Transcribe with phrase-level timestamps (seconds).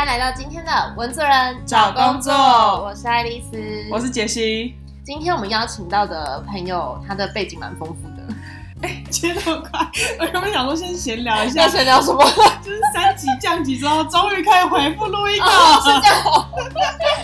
[0.00, 3.58] 大家来到今天的文字人找工作我是爱丽丝，
[3.92, 4.74] 我是杰西。
[5.04, 8.88] 今天我们邀请到的朋友，他的背景蛮丰富的。
[9.10, 9.78] 切那么快，
[10.18, 12.24] 我原本想说先闲聊一下要， 闲聊什么？
[12.64, 15.44] 就是三级降级之后，终于可以回复录音了。
[15.44, 16.48] 哦，是这样 哦。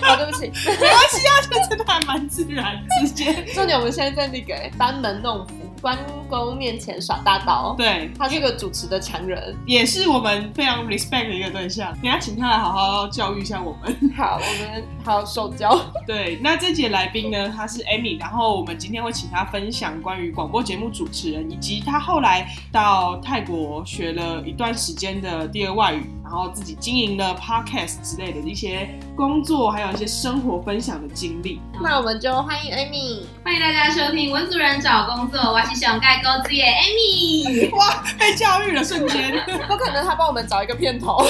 [0.02, 0.52] 好，对不起。
[0.66, 5.96] 没关系啊，这真的还蛮自然，直接重点我们现在在那个班门弄斧，关
[6.28, 7.74] 公面前耍大刀。
[7.76, 9.56] 对，他是个主持的强人。
[9.66, 11.92] 也是我们非常 respect 的一个对象。
[11.94, 13.96] 等一下请他来好好教育一下我们。
[14.16, 15.78] 好，我们好受教。
[16.06, 31.60] 对，那这节来宾呢，他是 Amy，然后我们今天会请他分享关于广播节目主持人，以及他后来到泰国学了一段时间的第二外语，然后自己经营了 podcast 之类的一些工作，还有一些生活分享的经历。
[31.82, 33.22] 那我们就欢迎 Amy。
[33.44, 37.74] 欢迎大家收听《文主人找工作》，我是熊盖沟子耶 Amy。
[37.74, 39.32] 哇，被教育了瞬间，
[39.68, 41.24] 不可能，他帮我们找一个片头。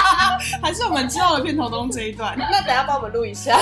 [0.62, 2.34] 还是我们知道的片头都用这一段。
[2.38, 3.58] 那等下帮我们录一下。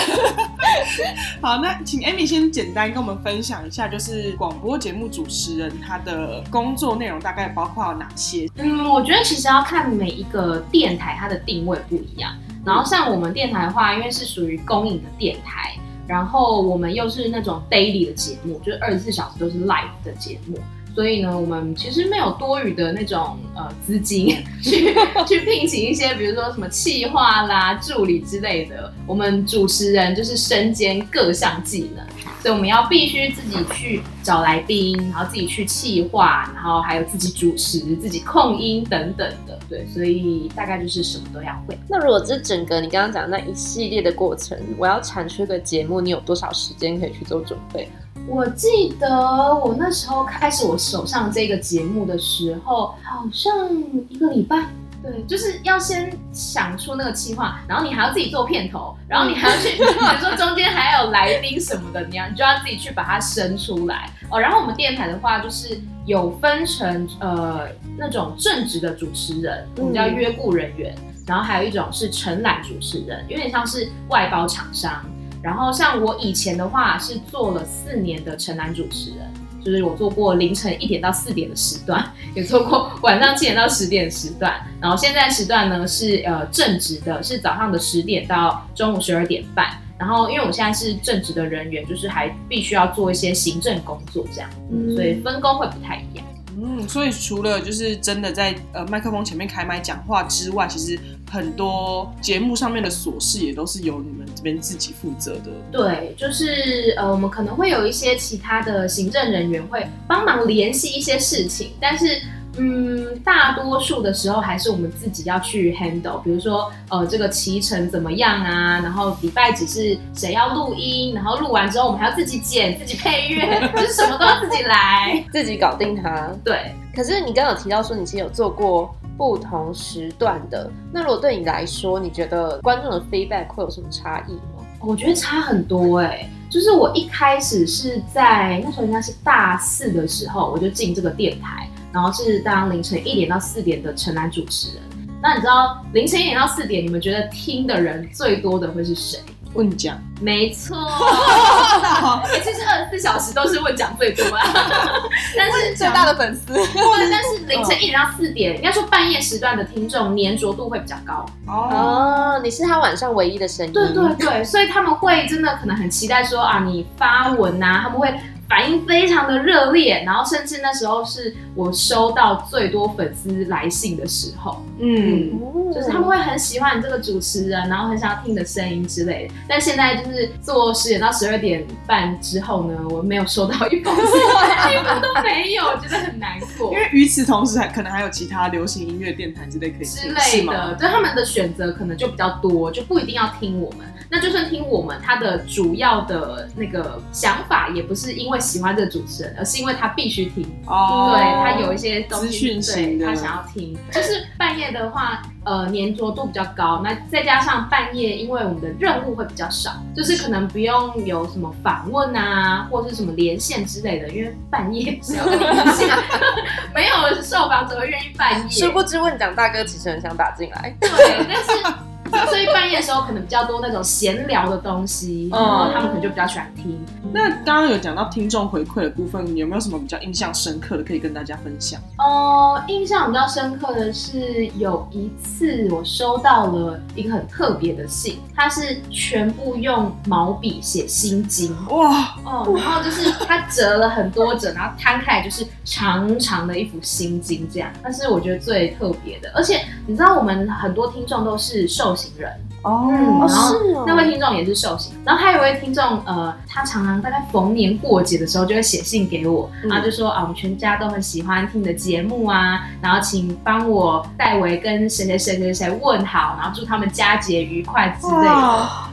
[1.40, 8.48] 好，那请 Amy 先简单跟我们分享一下，就是广播节目主持人他的工作内容大概包括哪些？
[8.56, 12.32] 嗯，我觉得其实要看每一个电台它的定位不一样。
[12.64, 15.74] 然后像我们电台的话，因为是属于公营的电台，
[16.10, 20.58] 然后我们又是那种 daily 的节目，就是二十四小时都是 live 的节目。
[20.92, 24.92] 所以呢，我们其实没有多余的那种呃资金 去
[25.24, 28.92] 去聘请一些，比如说什么企划啦、助理之类的。
[29.06, 32.04] 我们主持人就是身兼各项技能，
[32.40, 39.58] 所以我们要必须自己去找来宾，然后自己去企划，然后还有自己主持、自己控音等等的。
[39.68, 41.78] 对，所以大概就是什么都要会。
[41.88, 47.88] 那如果这整个你刚刚讲的那一系列的过程，我要产出一个节目，你有多少时间可以去做准备？
[48.26, 49.08] 我记得
[49.54, 53.70] 我那时候开始我手上这个节目的时候，好像
[54.08, 54.66] 一个礼拜。
[55.02, 64.38] 对，就是要先想出那个计划，然后你还要自己做片头，然后你还要去， 比如说中间还有来宾什么的，你要你就要自己去把它生出来哦。
[64.38, 67.66] 然后我们电台的话，就是有分成呃
[67.96, 70.94] 那种正职的主持人，我们叫约雇人员，
[71.26, 75.02] 然后还有一种是承揽主持人，有点像是外包厂商。
[75.42, 79.26] 然后像我以前的话是做了四年的承揽主持人，
[79.64, 82.04] 就是我做过凌晨一点到四点的时段，
[82.34, 84.54] 也做过晚上七点到十点的时段。
[84.80, 89.70] 然后现在时段呢是呃正职的，是早上的十点到中午十二点半。
[89.98, 96.26] 然后因为我现在是正职的人员，就是还必须要做一些行政工作这样，嗯所以分工会不太一样。
[96.62, 100.98] 嗯，所以除了就是真的在呃麦克风前面开麦讲话之外，其实
[101.30, 105.50] 很多节目上面的琐事也都是由你们这边自己负责的。
[105.72, 112.20] 对，就是呃，我们可能会有一些其他的行政人员会帮忙联系一些事情，但是
[112.58, 116.20] 嗯，大多数的时候还是我们自己要去 handle。
[116.22, 118.80] 比如说呃，这个骑程怎么样啊？
[118.80, 121.14] 然后礼拜几是谁要录音？
[121.14, 125.24] 然后录完之后我们还要自己剪、自己配乐， 就是什么都要自己来。
[125.32, 126.28] 自己搞定它。
[126.44, 134.64] 对，可是你刚刚有提到说你其实有做过不同时段的，那如果对你来说，你觉得观众的 feedback 会有什么差异吗？
[134.80, 144.82] 我觉得差很多哎、就是我一开始是在那时候应该是大四的时候，我就进这个电台，然后是当凌晨一点到四点的城南主持人。
[145.22, 149.18] 那你知道凌晨一点到四点，你们觉得听的人最多的会是谁？
[149.52, 154.46] 问讲，没错，欸 其实二十四小时都是问讲最多啊，
[155.36, 156.64] 但是最大的粉丝，对，
[157.10, 161.26] 但是凌晨一点到四点，应该说半夜时段的听众粘着度会比较高。
[161.48, 163.72] 哦，哦，你是他晚上唯一的声音。
[163.72, 168.14] 对对对，所以他们会真的可能很期待说啊，你发文呐、他们会
[168.50, 179.34] 反应非常的热烈，然后甚至那时候是我收到最多粉丝来信的时候，嗯，哦就是他们会很喜欢你这个主持人，然后很想要听你的声音之类的。
[179.48, 184.04] 但现在就是做十点到十二点半之后呢，我没有收到一封信，
[184.74, 186.76] 一封都没有，我觉得很难过因。
[186.76, 193.86] 为与此同时还可能还有其他流行音乐电台之类可以之类的，对他们的选择可能就比较多，就不一定要听我们。
[194.10, 200.44] 那就算听我们，他的主要的那个想法也不是因为喜欢这个主持人，而是因为他必须听。
[200.66, 203.78] 哦，对他有一些东西，资讯对他想要听。
[203.92, 215.88] 就是半夜的话，呃，粘着度比较高，那再加上半夜，因为我们的任务会比较少，就是可能不用有什么访问啊，或是什么连线之类的，因为半夜只要跟你连线，
[216.74, 218.48] 没有受访者会愿意半夜。
[218.48, 220.74] 殊不知问讲大哥其实很想打进来。
[220.80, 220.90] 对，
[221.28, 221.74] 但是
[222.28, 226.78] 所以半夜的时候可能比较多那种闲聊的东西，嗯然后他们可能就比较喜欢听。
[227.12, 231.80] 那刚刚有讲到听众回馈的部分，你有没有什么比较印象深刻的可以跟大家分享？
[231.98, 241.54] 呃，印象比较深刻的是有一次我收到了一个很特别的信，它是全部用毛笔写心经。
[241.68, 247.70] 哇，哦，然后就是它折了很多折，然后摊开来就是长长的一幅心经这样。
[247.82, 252.30] 那是我觉得最特别的，而且你知道我们很多听众都是受刑人，
[252.62, 253.84] 哦嗯，然后是哦。
[253.86, 259.68] 那位听众也是受刑，然后还有一位听众，呃，他常常大概逢年过节的时候就会写信给我，嗯。
[259.68, 268.26] 然后就说啊，我们全家都很喜欢听你的节目啊，然后请帮我代为跟谁谁谁谁谁问好，然后祝他们佳节愉快之类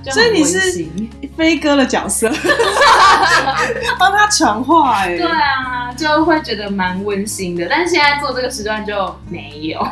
[0.03, 0.85] 的，所以你是
[1.35, 2.29] 飞哥的角色，
[3.99, 9.85] 帮他传话哎、对啊，就会觉得蛮温馨的，但是现在做这个时段就没有，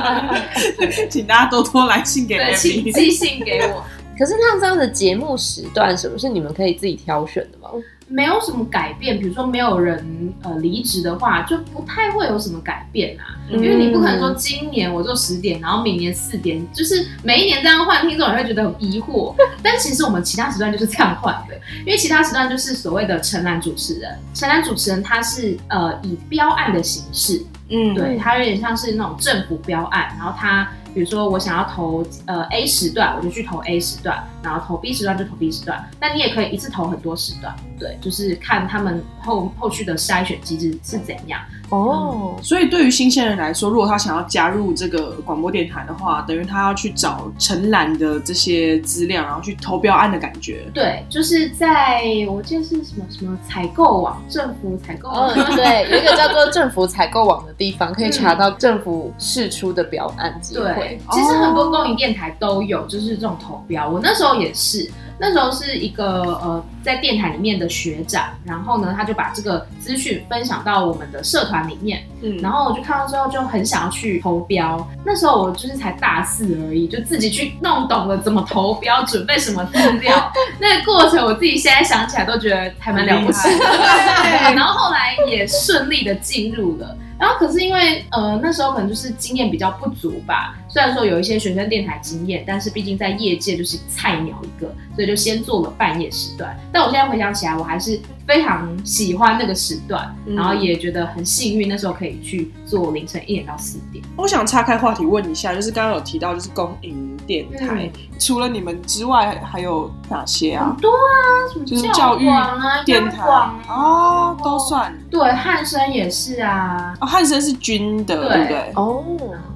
[1.10, 2.84] 请大家多多来信给对，请。
[2.92, 3.84] 寄信给我。
[4.18, 7.70] 可是那这样的节目时段，什么是你们可以自己挑选的吗？
[8.08, 13.36] 没有什么改变，比如说没有人呃离职的话，就不太会有什么改变啊。
[13.50, 19.34] 嗯因为你不可能说今年我做十点，然后明年四点，就是每一年这样换，听众也会觉得很疑惑。
[19.62, 21.54] 但其实我们其他时段就是这样换的，
[21.86, 41.40] 因为其他时段就是所谓的城南主持人，城南主持人他是呃以标案的形式，嗯，对，他有点像是那种政府标案，然后它比如说我想要投呃 A 时段，我就去投 A 时段，然后投 B 时段就投 B 时段，那你也可以一次投很多时段，对，就是看他们后后续的筛选机制是怎样。
[41.70, 50.64] 哦，所以对于新鲜人来说，如果他想要加入这个广播电台的话，等于他要去找承揽的这些资料，然后去投标案的感觉。
[50.72, 55.28] 对，就是在我记得是什么什么采购网，政府采购网。
[55.28, 63.86] 嗯， 对，有一个叫做政府采购网的地方，可以查到政府释出的表案机对会。，其实很多公营电台都有，就是这种投标。
[63.86, 74.88] 我那时候也是，那时候是一个呃在电台里面的学长，然后呢他就把这个资讯分享到我们的社团里面，嗯，然后我就看到之后就很想要去投标。
[75.04, 80.32] 那时候我就是才大四而已，就自己去弄懂了怎么投标，准备什么资料。
[80.60, 83.58] 那个过程我自己现在想起来都觉得还蛮了不起的。
[83.58, 86.96] 对，然后后来也顺利的进入了。
[87.18, 96.56] 然后可是因为呃那时候可能就是经验比较不足吧，虽然说有一些学生电台经验，但是毕竟在业界就是菜鸟一个，所以就先做了半夜时段。
[96.72, 104.04] 但我现在回想起来，我还是非常喜欢那个时段，嗯然后也觉得很幸运，那时候可以去做凌晨一点到四点。
[104.16, 110.76] 我想岔开话题问一下，就是刚刚有提到就是公营电台，除了你们之外，还有哪些啊很？
[110.80, 114.58] 多啊，什么就是教育广啊、电台啊哦，都。
[114.68, 114.92] 算。
[115.10, 118.72] 对，汉声也是啊，哦，汉声是军的，对对不对？
[118.74, 119.04] 哦，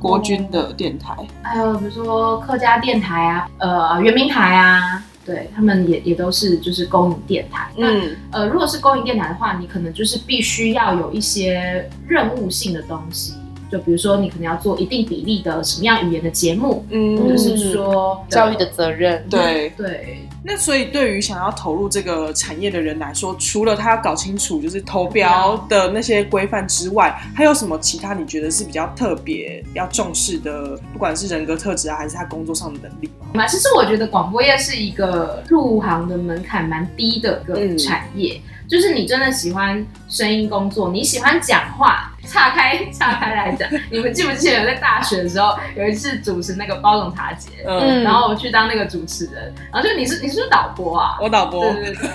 [0.00, 1.14] 国军的电台。
[1.42, 7.68] 还有比如说客家电台啊，呃，圆明台啊，对他们也也都是就是公营电台。
[7.76, 13.34] 那嗯，呃，如果是公营电台的话，你可能就是必须要有一些任务性的东西，
[13.72, 19.26] 就比如说你可能要做一定比例的什么样语言的节目，嗯或者是说教育的责任。
[19.28, 19.72] 对。
[19.76, 33.28] 对那所以对于想要投入这个产业的人来说，除了他要搞清楚就是投标的那些规范之外，还有什么其他你觉得是比较特别要重视的，不管是人格特质啊，还是他工作上的能力吗？
[33.34, 42.11] 嘛，其实我觉得广播业是一个入行的门槛蛮低的一嗯个产业，就是你真的喜欢声音工作，你喜欢讲话。
[42.32, 51.16] 岔开岔开来讲，你们记不记得有在大学的时候有一次主持那个包种茶节，嗯，嗯然后我去当那个主持人，然后就你是你是不是导播啊？
[51.20, 51.62] 我导播。
[51.72, 52.08] 对对对，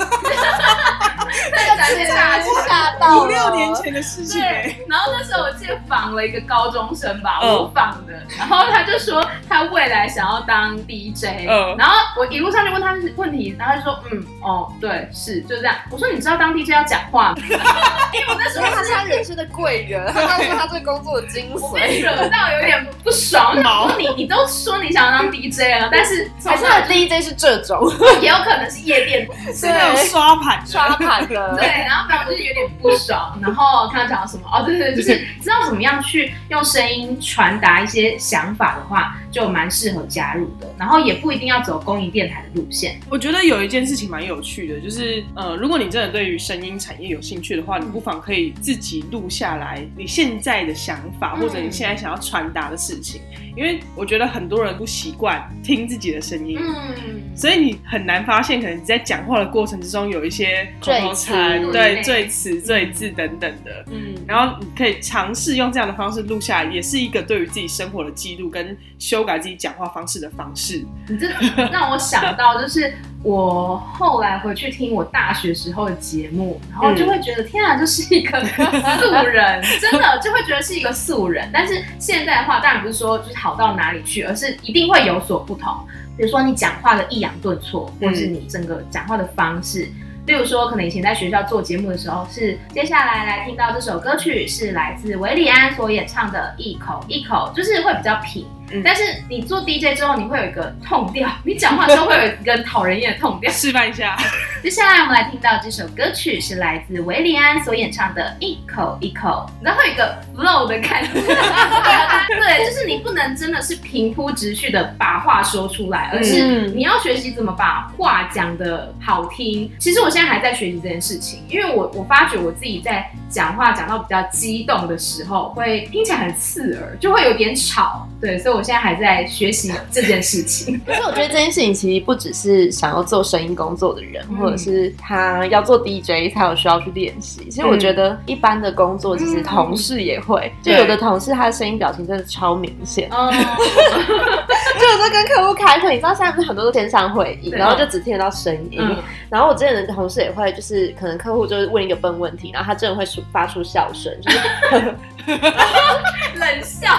[1.52, 7.50] 那个展现大吓到五六年前的事情哎、对，然后那时候我记得访了一个高中生吧，嗯。
[7.58, 11.76] 我访的，然后他就说他未来想要当 DJ，、嗯。
[11.78, 17.38] 然后我一路上就问他问题，然后他就说嗯哦对是就这样，我说你知道当 DJ 要讲话吗？
[18.14, 22.04] 因为我那时候他是是他人生的贵人，他告诉他这工作的精我被髓。
[22.04, 27.82] 惹到有点不爽， 我想说你你都说你想要当 DJ 了，但是 还是他的 DJ 是这种
[28.22, 40.68] 也有可能是夜店是那种刷盘刷盘的，对，然后反正就是有点不爽，然后看他讲什么哦，对对，对就是知道怎么样去用声音传达一些想法的话，就蛮适合加入的。
[40.78, 51.42] 然后也不一定要走公益电台的路线，我觉得有一件事情蛮有趣的，就是呃，如果你真的对于声音产业有兴趣的话，你不妨可以自己录下来你现在的想法，嗯。
[51.42, 53.22] 或者你现在想要传达的事情。
[53.56, 61.72] 因为我觉得很多人不习惯听自己的声音，嗯，所以你很难发现，可能你在讲话的过程之中有一些赘口才，对。
[61.72, 63.84] 对，最词最字等等的。
[63.88, 70.86] 嗯，然后你可以尝试用这样的方式录下来，也是一个对于自己生活的记录跟修改自己讲话方式的方式。
[71.10, 71.28] 你这
[71.74, 81.50] 让我想到，就是我后来回去听我大学时候的节目，然后就会觉得、天啊，这是一个 素人，真的就会觉得是一个素人。
[81.54, 85.74] 但是现在的话，当然不是说就是好到哪里去，而是一定会有所不同。
[86.18, 89.88] 比如说你讲话的抑扬顿挫，或是你整个讲话的方式。
[90.26, 98.46] 例如说，可能以前在学校做节目的时候，是接下来来听到这首歌曲是来自韦礼安所演唱的《一口一口》，就是会比较平。
[98.72, 103.52] 嗯但是你做 DJ 之后，你会有一个痛调，你讲话的时候会有一个讨人厌的痛调。
[103.52, 104.18] 示范一下，
[104.62, 111.14] 接下来我们来听到这首歌曲是来自韦礼安所演唱的《一口一口》，然后有一个 flow 的感觉。
[112.28, 119.72] 对，就是你不能真的是平铺直叙的把话说出来，而是嗯你要学习怎么把话讲的好听。
[119.80, 128.08] 其实我现在还在学习这件事情，因为我我发觉我自己在讲话讲到比较激动的时候，会听起来很刺耳，就会有点吵。
[128.20, 130.80] 对，所以我现在还在学习这件事情。
[130.86, 137.48] 可是我觉得这件事情其实不只是想要做声音工作的人，嗯或者是他要做 DJ 才有需要去练习。
[137.50, 143.08] 其实我觉得一般的工作，其实同事也会，就有的同事他的声音表情真的超明显。
[143.12, 148.80] 嗯， 就有时候跟客户开会，你知道现在不是很多都线上会议，然后就只听得到声音。
[148.82, 148.98] 嗯
[149.30, 154.96] 然后我之前的同事也会，就是可能客户就是问一个笨问题，然后他真的会出发出笑声，就是
[156.52, 156.94] 冷笑。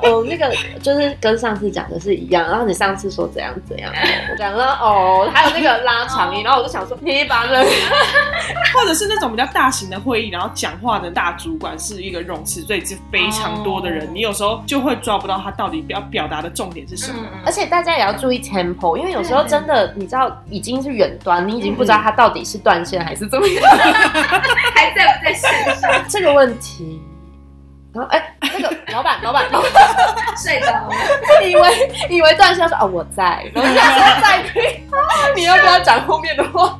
[0.02, 3.92] 哦那个就是跟上次讲的是一样，然后你上次说怎样怎样，
[4.30, 7.64] 我讲了哦，还有那个拉长音，然后我就想说你把人
[8.74, 17.18] 或者是那种比较大型的会议，然后讲话的大主管是一个冗词赘字非常多的人，哦你有时候就会抓不到他到底要表达的重点是什么。
[17.22, 23.64] 嗯而且大家也要注意 tempo，因为有时候真的你知道已经是远端，你已经不知道他到底是断线还是怎么样
[24.74, 25.50] 还在不在线
[25.80, 25.90] 上？
[26.08, 27.00] 这个问题。
[27.92, 29.70] 然后哎，那个老板，老板，老板
[30.40, 30.90] 睡着了。
[31.44, 34.88] 以为以为断线说哦我在，然后下次再听，
[35.34, 36.78] 你要不要讲后面的话？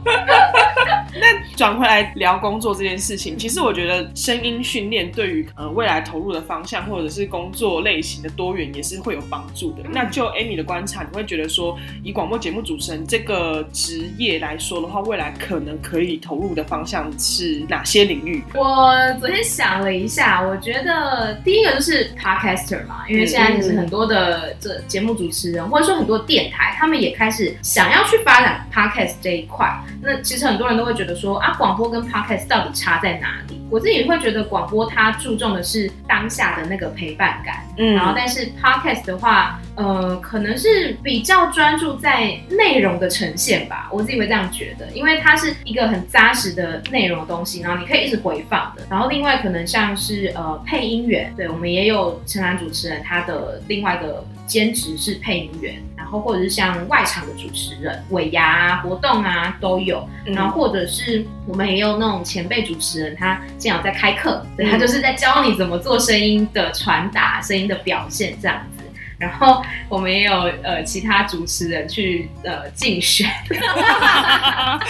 [1.61, 9.83] 转回来聊工作这件事情，其实我觉得声音训练对于呃未来投入的方向或者是工作类型的多元也是会有帮助的。
[9.93, 18.43] 那就 Amy 的观察，你会觉得说，以广播节目主持人这个职业来说的话，未来可能可以投入的方向是哪些领域？
[18.55, 29.71] 我昨天想了一下，我觉得第一个就是 podcaster 嘛，因为现在其实很多的这节目主持人，或者说很多电台，他们也开始想要去发展 podcast 这一块。
[30.03, 33.61] 那其实很多人都会觉得说啊，广播跟 podcast 到底差在哪里？
[33.71, 48.83] 我自己会觉得广播它注重的是当下的那个陪伴感，嗯然后但是 podcast 的话，呃，可能是比较专注在内容的呈现吧，我自己会这样觉得，因为它是一个很扎实的内容的东西，然后你可以一直回放的。
[48.91, 60.07] 然后另外可能像是呃配音员，对我们也有陈兰主持人，他的另外一个兼职是配音员，然后或者是像外场的主持人，尾牙啊、活动啊都有。
[60.27, 68.80] 嗯然后或者是我们也有那种前辈主持人，他现在有在开课，对嗯他就是在教你怎么做声音的传达、声音的表现这样子。
[69.21, 74.81] 然后我们也有呃其他主持人去呃竞选， 但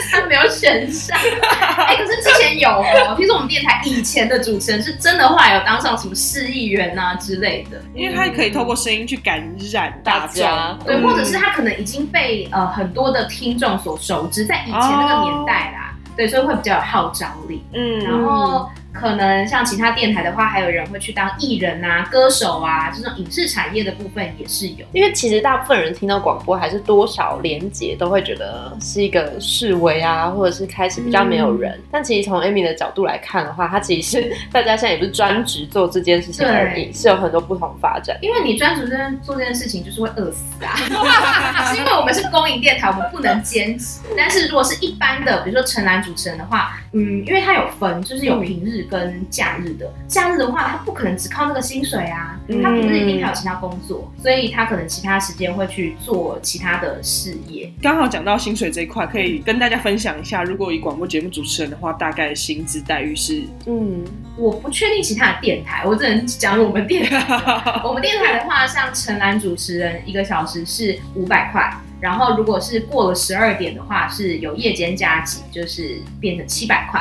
[0.00, 1.18] 是他没有选上。
[1.18, 7.80] 哎、可是之前有哦，听说我们电台以前的主持人是真的后来有当上什么市议员啊之类的。
[7.94, 17.64] 因为他可以透过声音去感染大家对，嗯或者是他可能已经被呃很多的听众所熟知，在以前那个年代啦，对，所以会比较有号召力。
[17.72, 24.84] 嗯然后可能像其他电台的话，还有人会去当艺人啊、歌手啊，这种影视产业的部分也是有。
[24.92, 31.80] 因为其实大部分人听到广播，还是多少连结都会觉得是一个示威啊，或者是开始比较没有人。
[31.90, 38.16] 但其实从 Amy 的角度来看的话，她其实是大家现在也不是专职做这件事情而已，是有很多不同发展。
[38.20, 40.76] 因为你专职在做这件事情，就是会饿死啊！
[41.72, 44.00] 是因为我们是公营电台，我们不能兼职。
[44.16, 49.90] 但是如果是一般的，比如说陈兰主持人的话，嗯，因为他有分，就是有平日跟假日的。
[50.06, 57.72] 假日的话，他不可能只靠那个薪水啊，他平日一定还有其他工作，所以他可能其他时间会去做其他的事业。
[57.80, 64.04] 刚好讲到薪水这一块，可以跟大家分享一下，如果以广播节目主持人的话，大概薪资待遇是嗯，
[64.36, 67.22] 我不确定其他的电台，我只能讲我们电台。
[67.84, 71.72] 我们电台的话，像陈兰主持人一个小时是五百块，
[72.02, 77.00] 然后如果是过了十二点的话，是有夜间加急，就是变成七百块。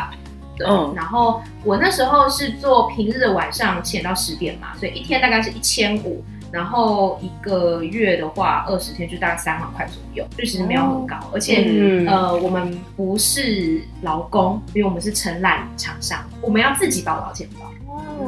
[0.55, 6.23] 对，嗯然后我那时候是做平日的晚上七点到十点嘛，所以一天大概是一千五。
[6.51, 17.71] 然后一个月的话，二十天就大概三万块左右，就其实没有很高，而且、嗯呃，我们不是劳工，因为我们是承揽厂商，我们要自己保劳健保。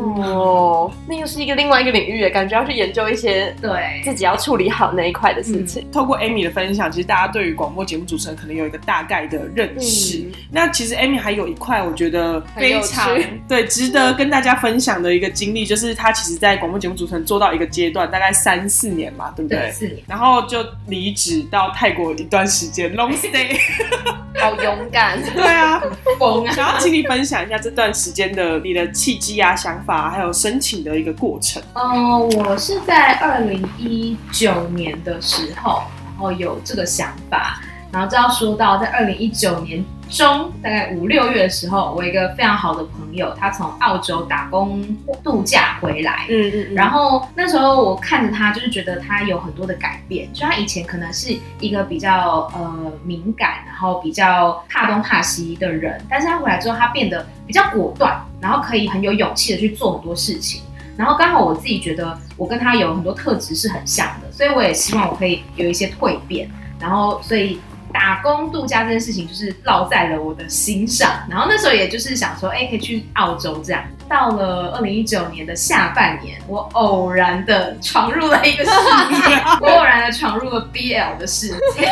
[0.04, 5.90] 哦，那又是一个另外一个领域的，感觉要去研究一些对，自己要处理好那一块的事情。
[5.92, 10.18] 透过 Amy 的分享，其实大家对于广播节目主持人可能有一个大概的认识。
[10.20, 13.10] 嗯那其实 Amy 还有一块，我觉得非常
[13.48, 19.72] 对值得跟大家分享的一个经历，就是她其实，在广播节目主持人做到一个阶段，大概三四年嘛，对不对，对？
[19.72, 19.98] 四年。
[20.08, 23.58] 然后就离职到泰国一段时间，long stay。
[24.40, 25.82] 好勇敢，对啊，
[26.20, 26.54] 疯啊！
[26.54, 31.62] 想要请你分享一下这段时间的你的契机啊、想法啊，还有申请的一个过程。
[31.76, 44.82] 嗯，我是在二零一九年的时候，然后有这个想法，然后就要说到在二零一九年中，大概五六月的时候，我一个非常好的朋友，他从澳洲打工
[45.24, 50.32] 度假回来，嗯嗯然后那时候我看着他，就是觉得他有很多的改变。
[50.32, 60.62] 就他以前可能是一个比较呃敏感，然后比较怕东怕西的人，但是他回来之后，他变得比较果断，然后可以很有勇气的去做很多事情。
[60.96, 66.48] 然后刚好我自己觉得我跟他有很多特质是很像的，所以我也希望我可以有一些蜕变。
[66.80, 67.60] 然后所以
[68.04, 71.10] 打工度假这件事情就是烙在了我的心上。
[71.30, 73.82] 然后那时候也就是想说，哎，可以去澳洲这样。
[74.10, 78.72] 到了二零一九年的下半年，我偶然的闯入了一个世
[79.24, 81.90] 界，我偶然的闯入了 BL 的世界。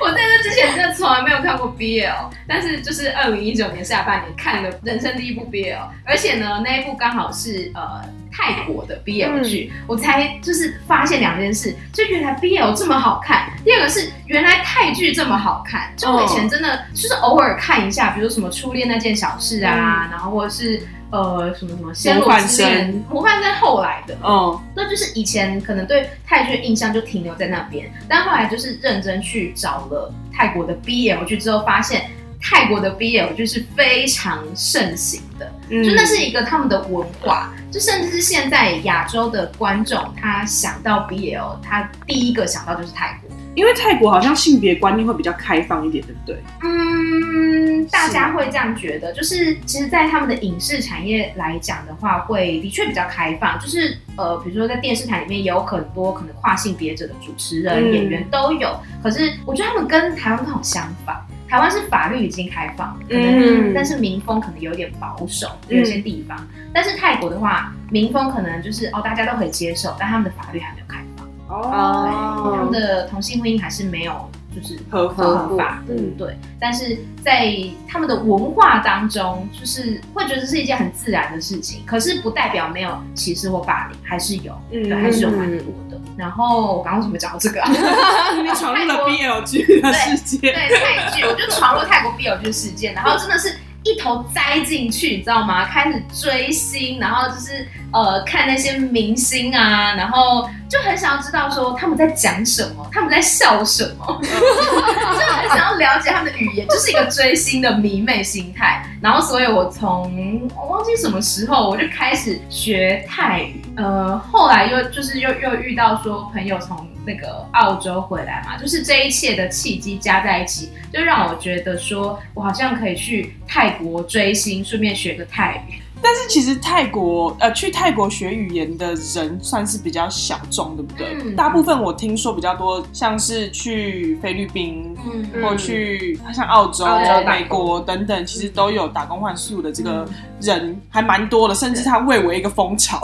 [0.00, 8.00] 我在这之前真的从来没有看过 BL，但是就是二零一九年下半年看了人生第一部 BL，而且呢那一部刚好是呃
[8.36, 15.90] 泰国的 BL 剧，我才就是发现两件事，就原来 BL 这么好看，第二个是原来泰剧这么好看。
[15.96, 20.86] 就我以前真的就是偶尔看一下，比如说什么初恋那件小事啊，然后或者是。
[21.08, 32.10] 呃，什么什么仙罗之恋，模范生后来的，哦，那就是以前可能对泰剧的印象就停留在那边，但后来就是认真去找了泰国的 BL 剧之后，发现
[32.48, 43.34] 泰国的 BL 就是非常盛行的，嗯就那是一个他们的文化，就甚至是现在亚洲的观众，他想到 BL，他第一个想到就是泰国。
[43.56, 46.38] 因为泰国好像性别观念会比较开放一点，对不对？
[46.62, 53.58] 嗯，大家会这样觉得，就是其实，在他们的影视产业来讲的话，会的确比较开放。
[53.58, 58.78] 就是呃，比如说在电视台里面也有很多可能跨性别者的主持人、嗯演员都有。
[59.02, 61.16] 可是我觉得他们跟台湾刚好相反，
[61.48, 66.36] 台湾是法律已经开放嗯但是民风可能有点保守，有些地方。
[66.72, 71.26] 但是泰国的话，民风可能就是哦，大家都可以接受，但他们的法律还没有开放。
[71.48, 76.36] 哦他们的同性婚姻还是没有就是合法嗯嗯对。
[76.58, 77.54] 但是在
[77.86, 86.00] 他们的文化当中，就是会觉得是一件很自然的事情，可是不代表没有歧视或霸凌，还是有，嗯对，还是有蛮多的。
[86.16, 87.70] 然后我刚刚为什么讲到这个啊？
[88.40, 95.66] 你闯入了 BL 剧的世界，对泰剧，我就闯入泰国 BL 剧事件，然后真的是一头栽进去，你知道吗？
[95.66, 108.84] 开始追星，然后就是呃看那些明星啊，然后就很想要知道说他们在讲什么，他们在笑什么， 就很想要了解他们的语言，就是一个追星的迷妹心态。
[109.00, 125.80] 然后，所以我从我忘记什么时候我就开始学泰语，呃，后来又就是又又遇到说朋友从那个澳洲回来嘛，就是这一切的契机加在一起，就让我觉得说我好像可以去泰国追星，顺便学个泰语。
[126.06, 131.16] 但是其实泰国呃去泰国学语言的人算是比较小众，对不对？
[131.24, 134.95] 嗯大部分我听说比较多，像是去菲律宾。
[135.06, 136.86] 嗯或去像澳洲、
[137.26, 140.08] 美国等等，其实都有打工换宿的这个
[140.40, 143.00] 人还蛮多的，甚至它蔚为一个风潮。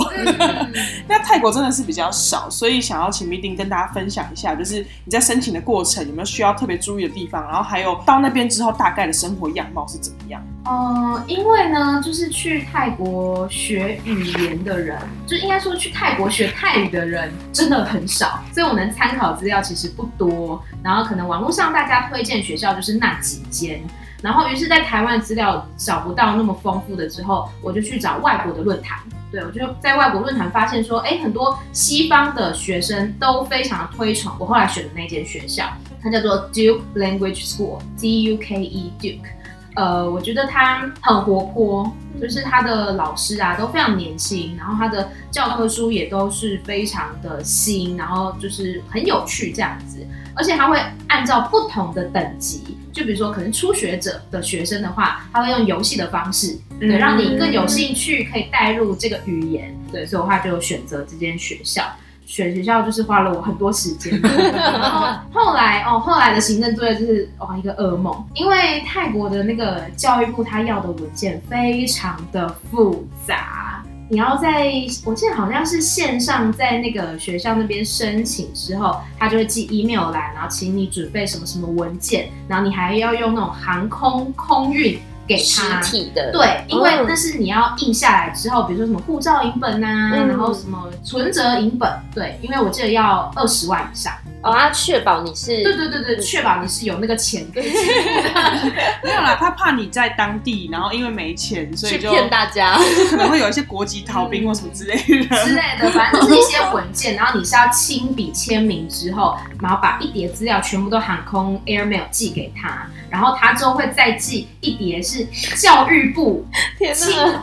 [1.09, 10.43] 那泰国真的是比较少，所以想要请密丁跟大家分享一下，就是你在申请的过程有没有需要特别注意的地方，然后还有到那边之后大概的生活样貌是怎么样？
[10.65, 20.63] 呃，因为呢，就是去泰国学语言的人，就应该说去泰国学泰语的人真的很少，所以我能参考资料其实不多。
[20.81, 23.83] 然后可能网络上大家推荐学校就是那几间，
[24.23, 28.99] 然后于是，在台湾资料找不到那么丰富的之后，我就去找外国的论坛。
[29.31, 35.65] 对，我就在外国论坛发现说，哎，很多西方的学生都非常推崇我后来选的那间学校，
[36.03, 39.29] 它叫做 Duke Language School，D U K E Duke。
[39.75, 61.85] 呃，我觉得他很活泼，就是他的老师啊都非常年轻，然后他的教科书也都是非常的新，然后就是很有趣这样子，而且他会按照不同的等级，就比如说可能初学者的学生的话，他会用游戏的方式，对，嗯让你更有兴趣，可以带入这个语言，对，所以的话就选择这间学校。
[62.25, 64.19] 选学校就是花了我很多时间。
[64.23, 73.85] 然后后来哦，后来的行政作业就是哇一个噩梦，因为泰国的那个教育部他要的文件非常的复杂。
[74.13, 74.71] 你要在，
[75.07, 85.81] 我记得好像是线上在那个学校那边申请之后，他就会寄 email 来，然后请你准备什么什么文件，然后你还要用那种航空空运给实他。
[85.81, 94.13] 体的，对，因为嗯那是你要印下来之后，比如说什么护照影本啊，嗯然后什么存折影本，对，因为我记得要二十万以上。
[94.43, 98.73] 哦，他确保你是对对对对，确保你是有那个钱可以支付的。
[99.05, 102.77] 没有啦，他怕你在当地，然后因为没钱，所以就骗大家，
[103.09, 105.53] 可能会有一些国籍逃兵 或什么之类的之。
[105.53, 116.47] 类的，反正就是一些文件，然后你是要亲笔签名之后，然后把一叠资料全部都航空 airmail 寄给他，然后他之后会再寄一叠是教育部
[116.79, 116.95] 天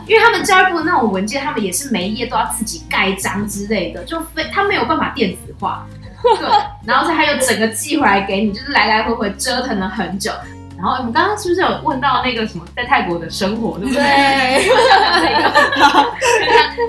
[0.06, 5.86] 因为他们教育部的那种文件，他们也是每一页都要自己盖章之类的，就非他没有办法电子化，
[6.22, 6.48] 对，
[6.84, 10.32] 然后他又整个寄回来给你，就是来来回回折腾了很久。
[10.80, 14.02] 然后我们刚刚是不是有问到那个什么在泰国的生活，对不对？
[14.02, 14.64] 对，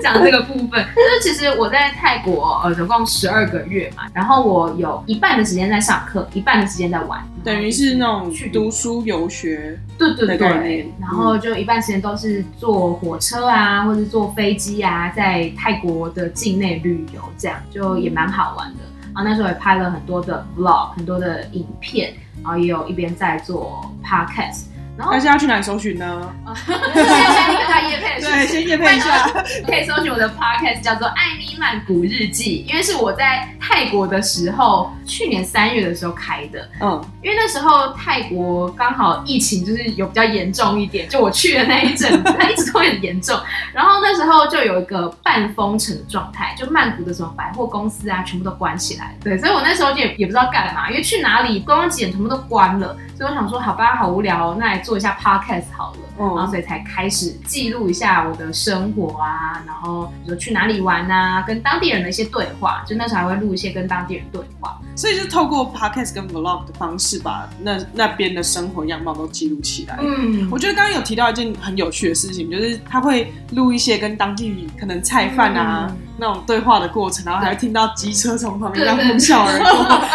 [0.02, 18.78] 讲这个，讲这个部分，就是其实我在泰国呃总共十二个月嘛，然后我有一半的时间在上课，一半的时间在玩，等于是那种去读书游学，对对对，然后就一半时间都是坐火车啊，或者坐飞机啊，在泰国的境内旅游，这样就也蛮好玩的。
[19.14, 24.66] 啊那时候也拍了很多的 vlog，很多的影片，然后也有一边在做 podcast。
[24.96, 26.32] 然后但是要去哪里搜寻呢？
[26.94, 29.26] 现在一个叫叶配对，先验配一下。
[29.66, 36.68] 可以搜寻我的 podcast 叫做《艾咪曼谷日记》，因为是我在泰国的时候，去年三月的时候开的。
[36.80, 43.38] 嗯，因为那时候泰国刚好疫情就是有比较严重一点，就我去的那一阵子， 它一直都很严重。
[43.72, 49.16] 然后那时候就有一个半封城的状态，就曼谷的什么百货公司啊，全部都关起来。
[49.24, 55.98] 对，所以我那时候就也也不知道干嘛，因为去哪里观光景点全部都关了，所以我想说，好吧，好无聊、哦，那来做一下 podcast 好了。
[56.18, 64.78] 然后嗯，所以才开始记录一下我的生活啊，然后比如说去哪里玩啊，跟当地人的一些对话，就那时候还会录一些跟当地人对话。
[64.94, 69.98] 所以就是透过 podcast 跟 vlog 的方式，把那那边的生活样貌都记录起来。
[70.00, 70.48] 嗯。
[70.50, 75.96] 我觉得刚刚有提到一件很有趣的事情，就是他会录一些跟当地可能菜贩啊、嗯。
[76.18, 79.58] 那种对话的过程，然后还会听到机车从旁边呼啸而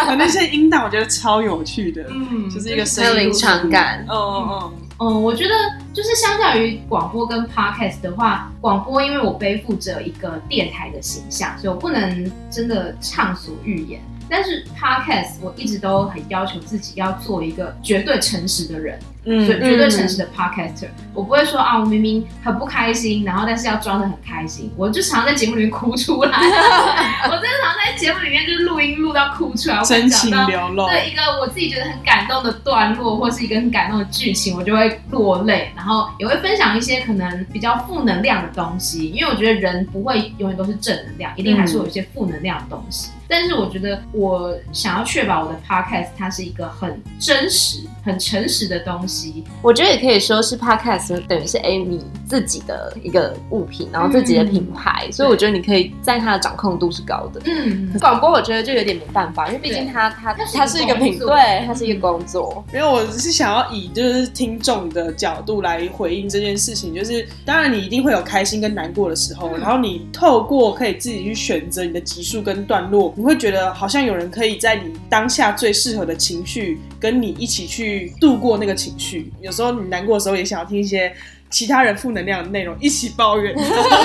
[0.06, 2.48] 过， 那些音档，我觉得超有趣的，嗯。
[2.48, 4.06] 就是一个声音临场感。
[4.08, 5.54] 嗯嗯嗯，嗯我觉得
[5.94, 14.00] 就是相较于广播跟 podcast 的话，广播因为我背负着一个电台的形象，所以我不能真的畅所欲言。
[14.28, 20.88] 但是 podcast 我一直都很要求自己要做一个绝对诚实的人，嗯绝绝对诚实的 podcaster。
[21.14, 24.70] 我不会说啊，我明明很不开心，然后但是要装的很开心。
[24.76, 26.30] 我就常在节目里面哭出来，
[27.24, 43.10] 我真的常在节目里面就是录音录到哭出来，我真情流露，对一个我自己觉得很感动的段落，或是一个很感动的剧情，我就会落泪，然后也会分享一些可能比较负能量的东西，因为我觉得人不会永远都是正能量，一定还是有一些负能量的东西。
[43.28, 49.44] 但是我觉得我想要确保我的 podcast 它是一个很真实、很诚实的东西。
[49.62, 57.40] 我觉得也可以说是 podcast 等于是 Amy 自己的一个物品，然后自己的品牌，所以我觉得你可以在它的掌控度是高的。
[57.44, 62.64] 嗯，广播我觉得就有点没办法，因为毕竟它它它是一个它是一个品，对，它是一个工作。
[62.72, 79.32] 因为我是想要以就是听众的角度来回应这件事情，就是当然你一定会有开心跟难过的时候，嗯然后你透过可以自己去选择你的集数跟段落，你会觉得好像有人可以在你当下最适合的情绪跟你一起去度过那个情绪。
[79.40, 81.12] 有时候你难过的时候也想要听一些
[81.50, 83.52] 其他人负能量的内容，一起抱怨。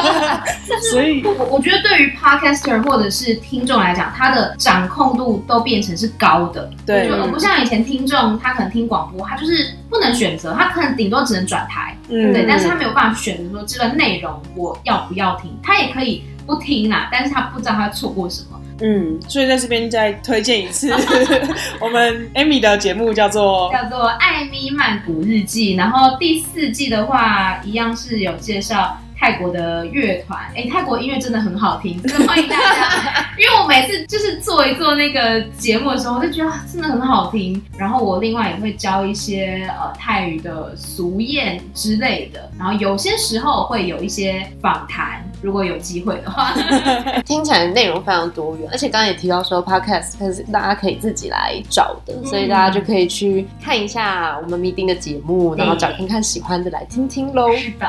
[0.91, 6.67] 所以我我觉得对于 podcaster 或者是听众来讲，他的掌控度都变成是高的。
[6.83, 18.59] 对就不像以前听众，他可能听广播，他就是不能选择，他可能顶多只能转台，嗯对，但是他没有办法选择说这个内容我要不要听，他也可以不听啦，但是他不知道他错过什么。
[18.85, 20.93] 嗯，所以在这边再推荐一次
[21.79, 33.25] 我们 Amy 的节目叫做叫做《艾咪曼谷日记》，然后第四季的话，一样是有介绍泰国的乐团，哎，泰国音乐真的很好听，真的欢迎大家。
[33.37, 37.63] 因为我每次就是做一做那个节目的时候，我就觉得啊真的很好听。
[37.77, 45.23] 然后我另外也会教一些呃泰语的俗谚之类的，然后有些时候会有一些访谈。
[45.43, 46.53] 如果有机会的话，
[47.25, 57.51] 听起来内容非常多元，而且刚刚也提到说 podcast 它是大家可以自己来找的，所以大家就可以去看一下我们密定的节目，然后找看看喜欢的来听听喽。
[57.57, 57.85] 是的，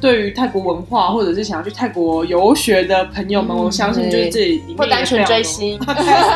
[0.00, 5.76] 对于泰国文化或者是想要去泰国游学的朋友们，嗯我相信就是这里里面或单纯追星，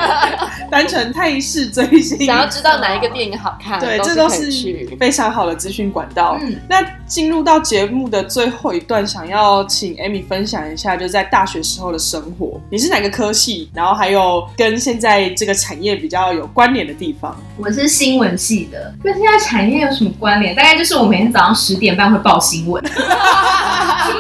[0.69, 4.47] 单纯泰式追星，想要知道哪一个电影好看，对，都这都是。
[4.99, 6.39] 非常好的资讯管道。
[6.41, 6.57] 嗯。
[6.69, 12.61] 那进入到节目的最后一段，想要请 Amy 分享一下，就在大学时候的生活。
[12.69, 13.71] 你是哪个科系？
[13.73, 17.41] 然后还有跟现在这个产业比较有关联的地方？
[17.57, 20.55] 我是新闻系的，跟现在产业有什么关联？
[20.55, 22.93] 大概就是我每天早上十点半会报新闻，除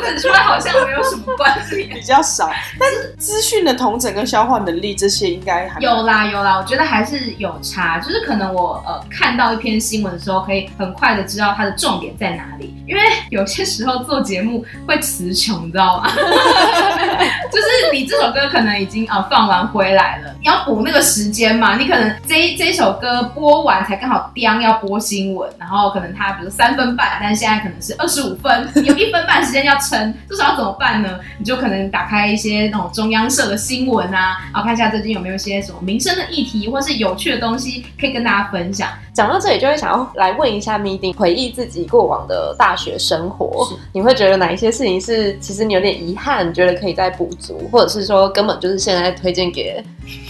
[0.05, 1.88] 此之外好像没有什么关联。
[1.88, 16.11] 比较少，但是资讯的同整跟消化能力这些应该还有啦有啦，我觉得还是有差，就是可能我呃看到一篇新闻的时候，可以很快的知道它的重点在哪里，因为有些时候做节目会词穷，你知道吗？
[17.51, 31.18] 就是你这首歌可能已经呃放完回来了，你要补那个时间嘛，你可能这这一首歌播完才刚好当要播新闻，然后可能它比如三分半，但是现在可能是二十五分， 有一分半时间要撑，这时候要怎么办呢？
[31.38, 38.88] 你就可能打开一些那种中央社的新闻啊，然后看一下最近有没有一些什么民生的议题或是有趣的东西可以跟大家分享。
[39.12, 49.83] 讲到这里，就会想要来问一下 Meeting，回忆自己过往的大学生活，你会觉得哪一些事情是其实你有点遗憾，觉得可以再补足，或者是说根本就是现在推荐给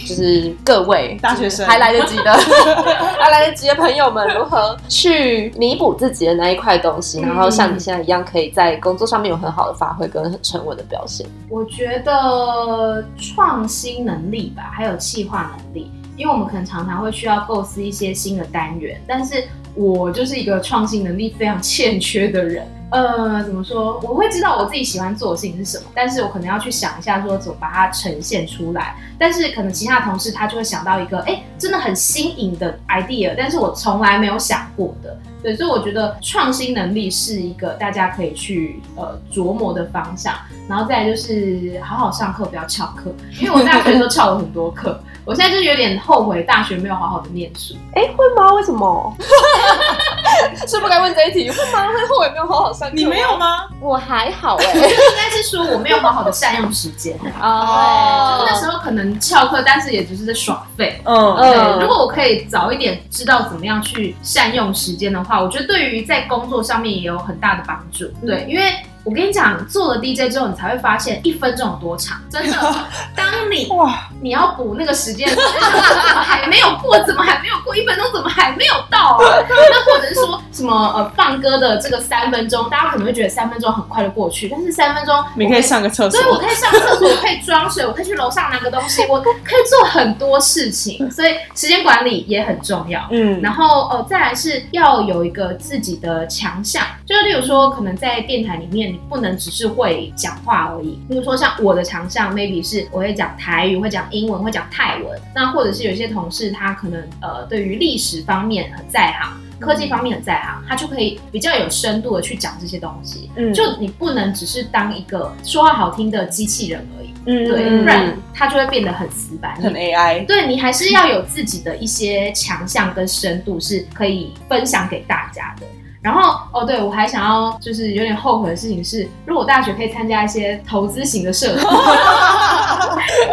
[0.07, 1.65] 就是各位 大学生。
[1.67, 2.33] 还来得及的
[3.19, 11.27] 还来得及的朋友们，如何去弥补自己的那一块东西，然后像你现在一样，可以在工作上面有很好的发挥跟很沉稳的表现。
[11.49, 19.43] 我觉得创新能力吧，还有企划能力，因为我们可能常常会需要构思一些新的单元，但是
[19.75, 22.67] 我就是一个创新能力非常欠缺的人。
[22.89, 23.99] 呃，怎么说？
[24.01, 28.95] 我会知道我自己喜欢做的事情是什么，但是我可能要去想一下，说怎么把它呈现出来。
[29.19, 35.17] 但是可能其他同事他就会想到一个，哎，真的很新颖的 idea，但是我从来没有想过的。
[35.43, 40.33] 对，所以我觉得创新能力是一个大家可以去呃琢磨的方向。
[40.69, 44.97] 然后再来就是好好上课，不要翘课，因为我大学的时候翘了很多课，
[45.27, 47.75] 我现在就是有点后悔大学没有好好的念书。
[47.93, 48.53] 哎，会吗？
[48.53, 49.13] 为什么？
[50.65, 51.85] 是不该问这一题，会吗？
[51.85, 52.95] 会后悔没有好好上课？
[52.95, 53.35] 你没有？
[53.37, 53.67] 吗？
[53.81, 54.81] 我还好哎、 应
[55.17, 57.13] 该是说我没有好好的善用时间。
[57.41, 61.01] 哦就是那时候可能翘课，但是也只是在耍废。
[61.03, 68.05] 嗯嗯对，如果我可以早一点知道怎么样去善用时间的话，我觉得对于在工作上面也有很大的帮助。
[68.25, 68.73] 对，因为
[69.07, 72.19] 我跟你讲，做了 DJ 之后，你才会发现一分钟有多长。
[72.29, 72.57] 真的，
[73.15, 76.99] 当你哇，你要补那个时间怎么还没有过？
[77.05, 78.05] 怎么还没有过一分钟？
[78.13, 79.23] 怎么还没有到啊？
[79.47, 86.33] 那或者是说什么呃放歌的这个三分钟，大家可能会觉得三分钟很快的过去，但是三分钟你可以上个厕所所以。
[86.33, 93.07] 我可以上厕所，我可以装水，我可以去楼上拿个东西， 我可以做很多事情，所以时间管理也很重要。
[93.11, 100.99] 嗯，然后呃，再来是要有一个自己的强项，就是例如说，可能在电台里面，你不能只是会讲话而已。
[101.07, 105.19] 比如说，像我的强项，maybe 是我会讲台语，会讲英文，会讲泰文。
[105.35, 109.37] 那或者是有一些同事，他可能呃对于历史方面很在行。
[109.59, 113.31] 科技方面很在行，他就可以比较有深度的去讲这些东西。
[113.35, 119.55] 嗯就你不能只是当一个说话好听的机器人而已，嗯对，嗯不然他就会变得很死板。
[119.55, 120.23] 很 AI。
[120.27, 125.65] 对你还是要有自己的一些强项跟深度，是可以分享给大家的。
[126.07, 131.67] 然后哦，对我还想要就是有点后悔的事情是，如果大学可以参加一些投资型的社团，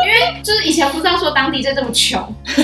[0.04, 2.62] 因为就是以前不知道说当 DJ 这么穷， 就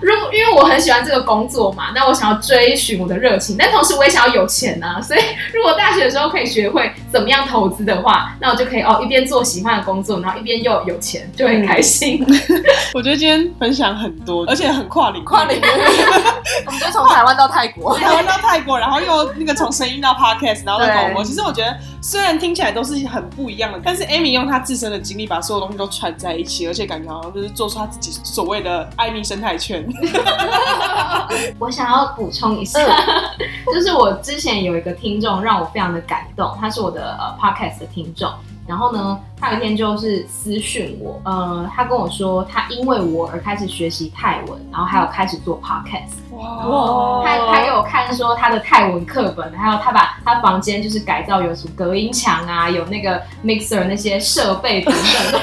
[0.00, 5.20] 如果因为我很喜欢这个工作嘛，那我想要追寻我的热情，但同时我也想要有钱啊，所以
[5.52, 12.24] 如果大学的时候可以学会怎么样投资的话，那我就可以哦一边做喜欢的工作，然后一边又有钱，就很开心。
[12.94, 15.62] 我觉得今天分享很多，而且很跨领域跨领域，
[16.66, 17.96] 我们就从台湾到泰国。
[17.98, 21.24] 台湾到泰国，然后又那个从声音到 podcast，然后到广播。
[21.24, 29.86] 其实我觉得虽然听起来都是很不一样的，但是 Amy 用她自身的经历把所有东西都串在一起，而且感觉好像就是做出他自己所谓的艾米生态圈。
[31.58, 32.80] 我想要补充一下，
[33.72, 38.30] 就是我之前有一个听众让我非常的感动，他是我的呃 podcast 的听众。
[38.72, 46.22] 然后呢，他有一天就是私讯我，呃，他跟我说他因为我而开始学习泰文，然后还有开始做 podcast。
[46.34, 55.40] 哇他他给我看说他的泰文课本，还有他把他房间就是改造有什么隔音墙啊，有那个 mixer 那些设备等等的。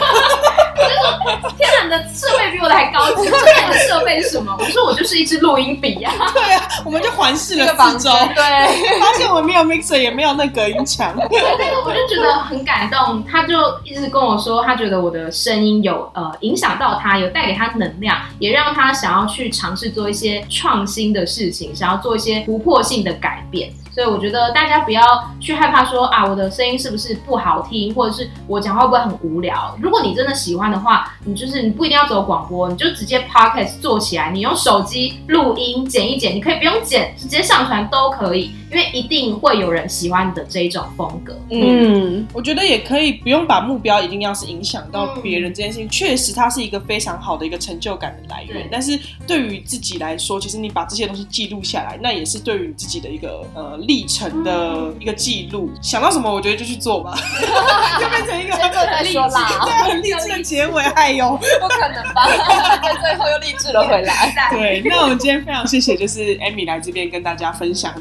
[0.80, 3.30] 我就说天哪，你的设备比我的还高级。
[3.30, 4.56] 这两个设备是什么？
[4.60, 11.14] 我说我就是一支录音笔呀、对啊，我们就环视了四周，对，发现我们没有 mixer，也没有那隔音墙。
[11.16, 23.72] 那个我就觉得很感动，他就一直跟我说，他觉得我的声音有呃影响到他，有带给他能量，也让他想要去尝试做一些创新的事情，想要做一些突破性的改变。
[24.00, 25.02] 所以我觉得大家不要
[25.42, 29.78] 去害怕说啊，我的声音是不是不好听，或者是我讲话会不会很无聊？
[29.82, 41.38] 如果你真的喜欢的话，你就是你不一定要走广播，你就直接 podcast 做起来，你用手机录音剪一剪，你可以不用剪，直接上传都可以，因为一定会有人喜欢你的这一种风格。
[41.50, 48.66] 嗯，嗯，我觉得也可以不用把目标一定要是影响到别人这件事情，确实它是一个非常好的一个成就感的来源。
[48.72, 55.72] 但是对于自己来说，其实你把这些东西记录下来，那也是对于你自己的一个呃历程的一个记录。
[55.82, 57.18] 想到什么，我觉得就去做吧，
[58.00, 61.28] 就变成一个先做再说啦对啊很励志的结尾，哎呦。
[61.60, 62.28] 不可能吧？
[62.84, 64.14] 在最后又励志了回来。
[64.54, 67.92] 对，那我们今天非常谢谢，就是 Amy 来这边跟大家分享，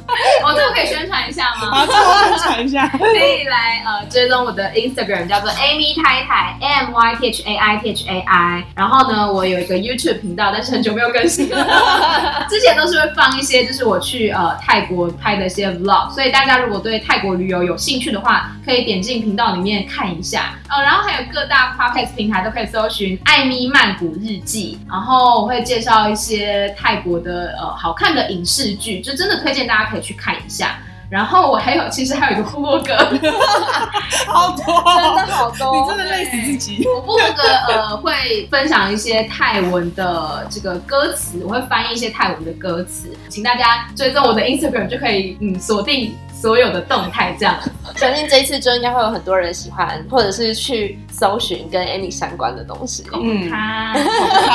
[0.44, 1.70] 我这个可以宣传一下吗？
[1.74, 2.87] 好，最后分享一下。
[2.88, 10.20] 可以来呃追踪我的 Instagram 叫做 Amy 太太 M Y T H A I T H A I，然后呢我有一个 YouTube
[10.20, 12.46] 频道，但是很久没有更新了。
[12.51, 20.54] 之前都是会放一些就是我去呃泰国拍的一些 Vlog，所以大家如果对泰国旅游有兴趣的话，可以点进频道里面看一下。
[20.68, 30.78] 呃，然后还有各大 Podcast 平台都可以搜寻艾咪曼谷日记，然后我会介绍一些泰国的呃好看的影视剧，就真的推荐大家可以去看一下。
[31.11, 32.94] 然后我还有，其实还有一个部落格，
[34.27, 34.64] 好多，
[35.16, 36.87] 真的好多， 你真的累死自己。
[36.87, 37.42] 我部落格
[37.73, 47.57] 呃会分享一些泰文的这个歌词，我会翻译一些泰文的歌词，请大家追踪我的 Instagram 就可以嗯锁定所有的动态，这样。
[47.96, 53.05] 相信这一次就应该会有很多人喜欢，或者是去搜寻跟 Amy 相关的东西。
[53.12, 53.42] 嗯，